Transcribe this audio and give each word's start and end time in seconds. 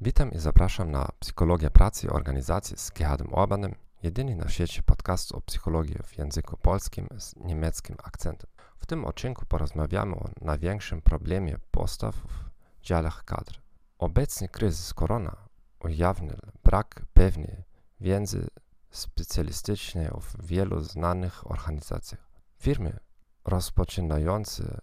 Witam 0.00 0.32
i 0.32 0.38
zapraszam 0.38 0.90
na 0.90 1.08
Psychologię 1.18 1.70
Pracy 1.70 2.06
i 2.06 2.10
Organizacji 2.10 2.76
z 2.76 2.90
Gerhardem 2.90 3.34
Orbanem, 3.34 3.74
jedyny 4.02 4.36
na 4.36 4.48
świecie 4.48 4.82
podcast 4.82 5.32
o 5.32 5.40
psychologii 5.40 5.96
w 6.04 6.18
języku 6.18 6.56
polskim 6.56 7.08
z 7.18 7.36
niemieckim 7.36 7.96
akcentem. 8.02 8.50
W 8.78 8.86
tym 8.86 9.04
odcinku 9.04 9.46
porozmawiamy 9.46 10.16
o 10.16 10.28
największym 10.40 11.02
problemie 11.02 11.58
postaw 11.70 12.14
w 12.16 12.50
działach 12.82 13.24
kadr. 13.24 13.60
Obecny 13.98 14.48
kryzys 14.48 14.94
korona 14.94 15.36
ujawnił 15.80 16.36
brak 16.64 17.02
pewnej 17.14 17.64
wiedzy 18.00 18.46
specjalistycznej 18.90 20.08
w 20.20 20.46
wielu 20.46 20.80
znanych 20.80 21.50
organizacjach. 21.50 22.28
Firmy 22.58 22.98
rozpoczynające 23.44 24.80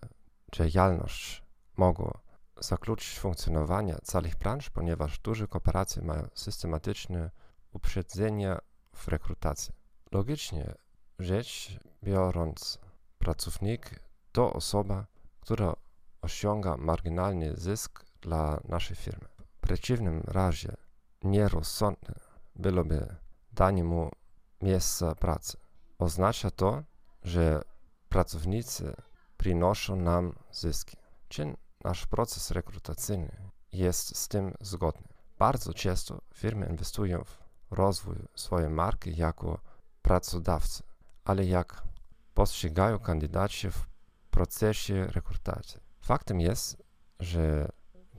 działalność 0.51 1.43
mogą 1.77 2.24
zakluczyć 2.59 3.19
funkcjonowanie 3.19 3.95
całych 4.03 4.35
branż, 4.35 4.69
ponieważ 4.69 5.19
duże 5.19 5.47
korporacje 5.47 6.01
mają 6.01 6.27
systematyczne 6.33 7.31
uprzedzenia 7.73 8.59
w 8.93 9.07
rekrutacji. 9.07 9.73
Logicznie 10.11 10.75
rzecz 11.19 11.79
biorąc, 12.03 12.79
pracownik 13.19 13.99
to 14.31 14.53
osoba, 14.53 15.05
która 15.41 15.75
osiąga 16.21 16.77
marginalny 16.77 17.55
zysk 17.55 18.05
dla 18.21 18.59
naszej 18.67 18.95
firmy. 18.95 19.27
W 19.57 19.59
przeciwnym 19.61 20.23
razie 20.27 20.77
nierozsądne 21.23 22.15
byłoby 22.55 23.15
danie 23.53 23.83
mu 23.83 24.11
miejsca 24.61 25.15
pracy. 25.15 25.57
Oznacza 25.99 26.51
to, 26.51 26.83
że 27.23 27.61
pracownicy 28.09 28.95
przynoszą 29.37 29.95
nam 29.95 30.35
zyski. 30.51 30.97
Czy 31.29 31.55
nasz 31.85 32.05
proces 32.05 32.51
rekrutacyjny 32.51 33.31
jest 33.71 34.17
z 34.17 34.27
tym 34.27 34.53
zgodny? 34.61 35.07
Bardzo 35.37 35.73
często 35.73 36.21
firmy 36.33 36.67
inwestują 36.69 37.23
w 37.23 37.71
rozwój 37.71 38.15
swojej 38.35 38.69
marki 38.69 39.15
jako 39.15 39.59
pracodawcy, 40.01 40.83
ale 41.23 41.45
jak 41.45 41.83
postrzegają 42.33 42.99
kandydaci 42.99 43.71
w 43.71 43.87
procesie 44.31 45.07
rekrutacji? 45.07 45.79
Faktem 45.99 46.41
jest, 46.41 46.83
że 47.19 47.69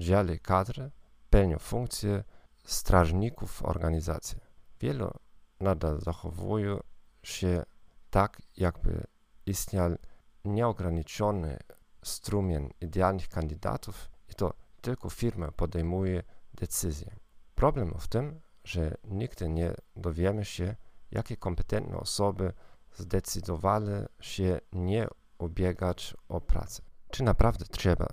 dziale 0.00 0.38
kadry 0.38 0.90
pełnią 1.30 1.58
funkcję 1.58 2.24
strażników 2.64 3.62
organizacji. 3.64 4.38
Wielu 4.80 5.10
nadal 5.60 6.00
zachowują 6.00 6.80
się 7.22 7.62
tak, 8.10 8.42
jakby 8.56 9.04
istniał 9.46 9.90
nieograniczony 10.44 11.58
strumień 12.06 12.70
idealnych 12.80 13.28
kandydatów 13.28 14.10
i 14.28 14.34
to 14.34 14.54
tylko 14.80 15.10
firma 15.10 15.50
podejmuje 15.50 16.22
decyzje. 16.54 17.16
Problem 17.54 17.94
w 17.98 18.08
tym, 18.08 18.40
że 18.64 18.96
nigdy 19.04 19.48
nie 19.48 19.74
dowiemy 19.96 20.44
się, 20.44 20.76
jakie 21.10 21.36
kompetentne 21.36 21.96
osoby 21.96 22.52
zdecydowały 22.94 24.08
się 24.20 24.60
nie 24.72 25.08
ubiegać 25.38 26.16
o 26.28 26.40
pracę. 26.40 26.82
Czy 27.10 27.22
naprawdę 27.22 27.64
trzeba 27.64 28.06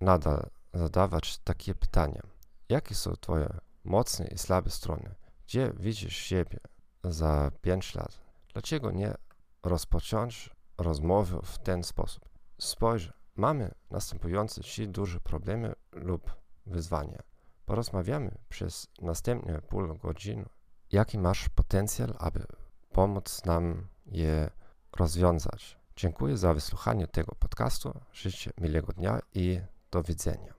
nadal 0.00 0.50
zadawać 0.74 1.38
takie 1.38 1.74
pytania? 1.74 2.22
Jakie 2.68 2.94
są 2.94 3.12
Twoje 3.20 3.48
mocne 3.84 4.26
i 4.26 4.38
słabe 4.38 4.70
strony? 4.70 5.14
Gdzie 5.46 5.72
widzisz 5.76 6.16
siebie 6.16 6.58
za 7.04 7.50
5 7.60 7.94
lat? 7.94 8.20
Dlaczego 8.52 8.90
nie 8.90 9.14
rozpocząć 9.62 10.50
rozmowy 10.78 11.38
w 11.42 11.58
ten 11.58 11.84
sposób? 11.84 12.28
Spojrz, 12.58 13.12
mamy 13.38 13.74
następujące 13.90 14.60
trzy 14.60 14.86
duże 14.86 15.20
problemy 15.20 15.74
lub 15.92 16.36
wyzwania. 16.66 17.22
Porozmawiamy 17.66 18.38
przez 18.48 18.86
następne 19.02 19.62
pół 19.62 19.94
godziny, 19.94 20.44
jaki 20.92 21.18
masz 21.18 21.48
potencjał, 21.48 22.08
aby 22.18 22.46
pomóc 22.92 23.44
nam 23.44 23.86
je 24.06 24.50
rozwiązać. 24.96 25.78
Dziękuję 25.96 26.36
za 26.36 26.54
wysłuchanie 26.54 27.06
tego 27.06 27.34
podcastu. 27.34 28.00
Życzę 28.12 28.50
miłego 28.58 28.92
dnia 28.92 29.20
i 29.34 29.60
do 29.90 30.02
widzenia. 30.02 30.57